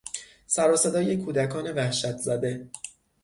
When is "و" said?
0.71-0.77